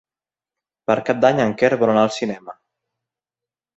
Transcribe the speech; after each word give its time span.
Per 0.91 0.95
Cap 1.09 1.21
d'Any 1.25 1.41
en 1.45 1.53
Quer 1.59 1.71
vol 1.83 1.93
anar 1.93 2.07
al 2.07 2.13
cinema. 2.17 2.57